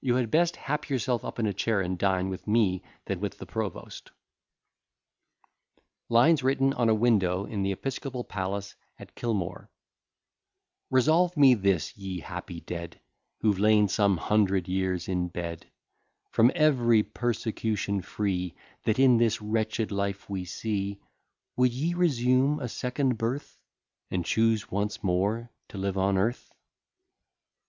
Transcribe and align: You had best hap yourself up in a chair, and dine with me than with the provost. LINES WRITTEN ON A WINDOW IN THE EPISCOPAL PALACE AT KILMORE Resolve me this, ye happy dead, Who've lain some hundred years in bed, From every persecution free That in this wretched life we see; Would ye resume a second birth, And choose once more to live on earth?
You 0.00 0.16
had 0.16 0.32
best 0.32 0.56
hap 0.56 0.88
yourself 0.90 1.24
up 1.24 1.38
in 1.38 1.46
a 1.46 1.52
chair, 1.52 1.80
and 1.80 1.96
dine 1.96 2.30
with 2.30 2.48
me 2.48 2.82
than 3.04 3.20
with 3.20 3.38
the 3.38 3.46
provost. 3.46 4.10
LINES 6.08 6.42
WRITTEN 6.42 6.72
ON 6.72 6.88
A 6.88 6.94
WINDOW 6.96 7.44
IN 7.44 7.62
THE 7.62 7.70
EPISCOPAL 7.70 8.24
PALACE 8.24 8.74
AT 8.98 9.14
KILMORE 9.14 9.70
Resolve 10.90 11.36
me 11.36 11.54
this, 11.54 11.96
ye 11.96 12.18
happy 12.18 12.58
dead, 12.62 12.98
Who've 13.40 13.60
lain 13.60 13.86
some 13.86 14.16
hundred 14.16 14.66
years 14.66 15.06
in 15.06 15.28
bed, 15.28 15.70
From 16.32 16.50
every 16.56 17.04
persecution 17.04 18.02
free 18.02 18.56
That 18.82 18.98
in 18.98 19.18
this 19.18 19.40
wretched 19.40 19.92
life 19.92 20.28
we 20.28 20.44
see; 20.44 20.98
Would 21.56 21.72
ye 21.72 21.94
resume 21.94 22.58
a 22.58 22.68
second 22.68 23.16
birth, 23.16 23.60
And 24.10 24.24
choose 24.24 24.72
once 24.72 25.04
more 25.04 25.52
to 25.68 25.78
live 25.78 25.96
on 25.96 26.18
earth? 26.18 26.52